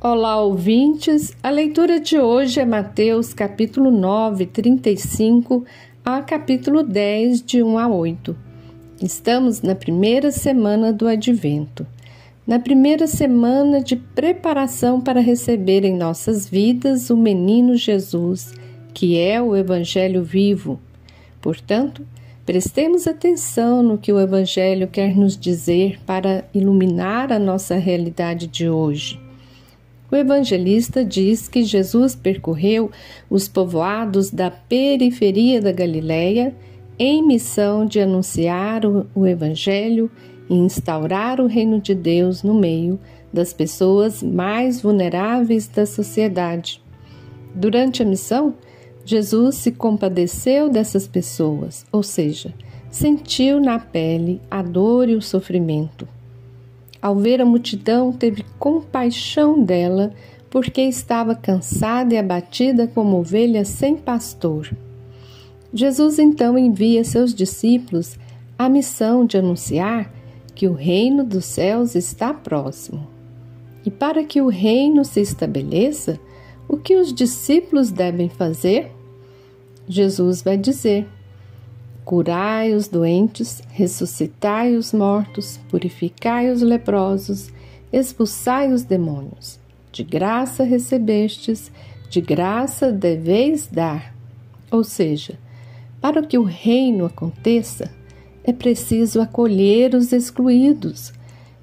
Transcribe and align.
Olá, 0.00 0.40
ouvintes. 0.40 1.36
A 1.42 1.50
leitura 1.50 1.98
de 1.98 2.20
hoje 2.20 2.60
é 2.60 2.64
Mateus 2.64 3.34
capítulo 3.34 3.90
9, 3.90 4.46
35 4.46 5.64
a 6.04 6.22
capítulo 6.22 6.84
10, 6.84 7.42
de 7.42 7.64
1 7.64 7.76
a 7.76 7.88
8. 7.88 8.36
Estamos 9.02 9.60
na 9.60 9.74
primeira 9.74 10.30
semana 10.30 10.92
do 10.92 11.08
Advento, 11.08 11.84
na 12.46 12.60
primeira 12.60 13.08
semana 13.08 13.82
de 13.82 13.96
preparação 13.96 15.00
para 15.00 15.18
receber 15.18 15.84
em 15.84 15.96
nossas 15.96 16.48
vidas 16.48 17.10
o 17.10 17.16
menino 17.16 17.74
Jesus, 17.74 18.54
que 18.94 19.18
é 19.18 19.42
o 19.42 19.56
Evangelho 19.56 20.22
vivo. 20.22 20.78
Portanto, 21.40 22.06
prestemos 22.46 23.08
atenção 23.08 23.82
no 23.82 23.98
que 23.98 24.12
o 24.12 24.20
Evangelho 24.20 24.86
quer 24.86 25.16
nos 25.16 25.36
dizer 25.36 25.98
para 26.06 26.48
iluminar 26.54 27.32
a 27.32 27.38
nossa 27.40 27.74
realidade 27.74 28.46
de 28.46 28.68
hoje. 28.68 29.26
O 30.10 30.16
evangelista 30.16 31.04
diz 31.04 31.48
que 31.48 31.62
Jesus 31.62 32.14
percorreu 32.14 32.90
os 33.28 33.46
povoados 33.46 34.30
da 34.30 34.50
periferia 34.50 35.60
da 35.60 35.70
Galiléia 35.70 36.54
em 36.98 37.24
missão 37.26 37.84
de 37.84 38.00
anunciar 38.00 38.82
o 38.86 39.26
evangelho 39.26 40.10
e 40.48 40.54
instaurar 40.54 41.40
o 41.40 41.46
reino 41.46 41.80
de 41.80 41.94
Deus 41.94 42.42
no 42.42 42.54
meio 42.54 42.98
das 43.32 43.52
pessoas 43.52 44.22
mais 44.22 44.80
vulneráveis 44.80 45.68
da 45.68 45.84
sociedade. 45.84 46.82
Durante 47.54 48.02
a 48.02 48.06
missão, 48.06 48.54
Jesus 49.04 49.56
se 49.56 49.72
compadeceu 49.72 50.68
dessas 50.68 51.06
pessoas, 51.06 51.84
ou 51.92 52.02
seja, 52.02 52.54
sentiu 52.90 53.60
na 53.60 53.78
pele 53.78 54.40
a 54.50 54.62
dor 54.62 55.08
e 55.08 55.14
o 55.14 55.22
sofrimento. 55.22 56.08
Ao 57.00 57.14
ver 57.14 57.40
a 57.40 57.44
multidão, 57.44 58.12
teve 58.12 58.44
compaixão 58.58 59.62
dela, 59.62 60.12
porque 60.50 60.80
estava 60.82 61.34
cansada 61.34 62.14
e 62.14 62.18
abatida 62.18 62.86
como 62.86 63.18
ovelha 63.18 63.64
sem 63.64 63.96
pastor. 63.96 64.70
Jesus 65.72 66.18
então 66.18 66.58
envia 66.58 67.04
seus 67.04 67.34
discípulos 67.34 68.18
a 68.58 68.68
missão 68.68 69.24
de 69.24 69.36
anunciar 69.36 70.12
que 70.54 70.66
o 70.66 70.72
reino 70.72 71.22
dos 71.22 71.44
céus 71.44 71.94
está 71.94 72.34
próximo. 72.34 73.06
E 73.84 73.90
para 73.90 74.24
que 74.24 74.40
o 74.40 74.48
reino 74.48 75.04
se 75.04 75.20
estabeleça, 75.20 76.18
o 76.68 76.76
que 76.76 76.96
os 76.96 77.12
discípulos 77.12 77.90
devem 77.90 78.28
fazer? 78.28 78.90
Jesus 79.88 80.42
vai 80.42 80.56
dizer: 80.56 81.06
Curai 82.08 82.72
os 82.72 82.88
doentes, 82.88 83.62
ressuscitai 83.68 84.76
os 84.76 84.94
mortos, 84.94 85.60
purificai 85.68 86.50
os 86.50 86.62
leprosos, 86.62 87.50
expulsai 87.92 88.72
os 88.72 88.82
demônios. 88.82 89.60
De 89.92 90.02
graça 90.02 90.64
recebestes, 90.64 91.70
de 92.08 92.22
graça 92.22 92.90
deveis 92.90 93.66
dar. 93.66 94.14
Ou 94.70 94.82
seja, 94.82 95.38
para 96.00 96.22
que 96.22 96.38
o 96.38 96.44
reino 96.44 97.04
aconteça, 97.04 97.90
é 98.42 98.54
preciso 98.54 99.20
acolher 99.20 99.94
os 99.94 100.10
excluídos, 100.10 101.12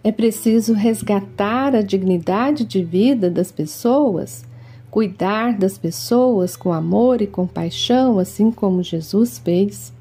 é 0.04 0.12
preciso 0.12 0.74
resgatar 0.74 1.76
a 1.76 1.82
dignidade 1.82 2.66
de 2.66 2.84
vida 2.84 3.32
das 3.32 3.52
pessoas, 3.52 4.46
cuidar 4.92 5.58
das 5.58 5.80
pessoas 5.80 6.56
com 6.56 6.72
amor 6.72 7.20
e 7.20 7.26
compaixão, 7.26 8.20
assim 8.20 8.52
como 8.52 8.84
Jesus 8.84 9.40
fez. 9.40 9.95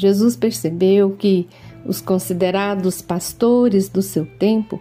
Jesus 0.00 0.34
percebeu 0.34 1.10
que 1.10 1.46
os 1.84 2.00
considerados 2.00 3.02
pastores 3.02 3.88
do 3.88 4.00
seu 4.00 4.24
tempo 4.24 4.80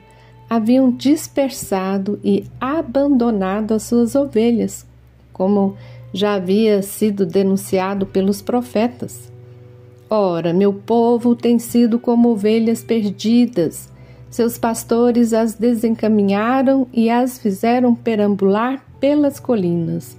haviam 0.50 0.90
dispersado 0.92 2.20
e 2.24 2.46
abandonado 2.60 3.74
as 3.74 3.84
suas 3.84 4.16
ovelhas, 4.16 4.86
como 5.34 5.76
já 6.14 6.36
havia 6.36 6.82
sido 6.82 7.26
denunciado 7.26 8.06
pelos 8.06 8.42
profetas. 8.42 9.32
Ora, 10.10 10.54
meu 10.54 10.74
povo 10.74 11.36
tem 11.36 11.60
sido 11.60 12.00
como 12.00 12.30
ovelhas 12.30 12.82
perdidas. 12.82 13.90
Seus 14.30 14.58
pastores 14.58 15.34
as 15.34 15.54
desencaminharam 15.54 16.88
e 16.94 17.10
as 17.10 17.38
fizeram 17.38 17.94
perambular 17.94 18.84
pelas 19.00 19.40
colinas. 19.40 20.18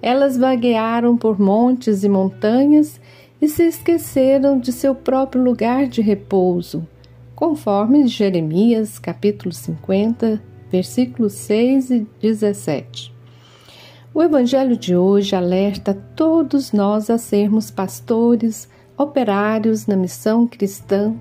Elas 0.00 0.36
vaguearam 0.36 1.16
por 1.16 1.40
montes 1.40 2.04
e 2.04 2.08
montanhas 2.08 3.00
e 3.42 3.48
se 3.48 3.64
esqueceram 3.64 4.56
de 4.60 4.70
seu 4.70 4.94
próprio 4.94 5.42
lugar 5.42 5.88
de 5.88 6.00
repouso, 6.00 6.86
conforme 7.34 8.06
Jeremias 8.06 9.00
capítulo 9.00 9.52
50, 9.52 10.40
versículos 10.70 11.32
6 11.32 11.90
e 11.90 12.06
17. 12.20 13.12
O 14.14 14.22
Evangelho 14.22 14.76
de 14.76 14.94
hoje 14.94 15.34
alerta 15.34 15.92
todos 16.14 16.70
nós 16.70 17.10
a 17.10 17.18
sermos 17.18 17.68
pastores, 17.68 18.68
operários 18.96 19.88
na 19.88 19.96
missão 19.96 20.46
cristã, 20.46 21.12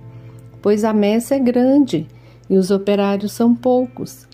pois 0.61 0.83
a 0.83 0.93
messa 0.93 1.33
é 1.33 1.39
grande 1.39 2.05
e 2.47 2.55
os 2.55 2.69
operários 2.69 3.31
são 3.31 3.55
poucos. 3.55 4.27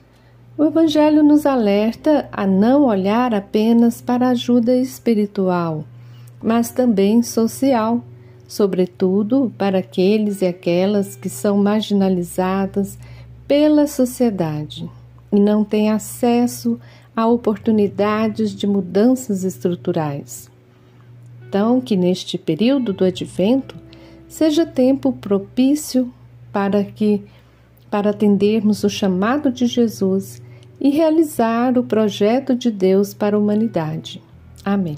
O 0.57 0.65
Evangelho 0.65 1.23
nos 1.23 1.45
alerta 1.45 2.27
a 2.33 2.45
não 2.45 2.83
olhar 2.83 3.33
apenas 3.33 4.01
para 4.01 4.27
a 4.27 4.31
ajuda 4.31 4.75
espiritual 4.75 5.85
mas 6.41 6.69
também 6.69 7.21
social, 7.21 8.03
sobretudo 8.47 9.51
para 9.57 9.79
aqueles 9.79 10.41
e 10.41 10.45
aquelas 10.45 11.15
que 11.15 11.29
são 11.29 11.57
marginalizadas 11.57 12.97
pela 13.47 13.87
sociedade 13.87 14.89
e 15.31 15.39
não 15.39 15.63
têm 15.63 15.89
acesso 15.89 16.79
a 17.15 17.25
oportunidades 17.27 18.51
de 18.51 18.67
mudanças 18.67 19.43
estruturais. 19.43 20.49
Então, 21.47 21.81
que 21.81 21.95
neste 21.95 22.37
período 22.37 22.93
do 22.93 23.03
advento 23.03 23.75
seja 24.27 24.65
tempo 24.65 25.13
propício 25.13 26.13
para 26.51 26.83
que 26.83 27.23
para 27.89 28.09
atendermos 28.09 28.83
o 28.83 28.89
chamado 28.89 29.49
de 29.51 29.65
Jesus 29.65 30.41
e 30.79 30.89
realizar 30.89 31.77
o 31.77 31.83
projeto 31.83 32.53
de 32.53 32.69
Deus 32.69 33.13
para 33.13 33.35
a 33.35 33.39
humanidade. 33.39 34.21
Amém. 34.63 34.97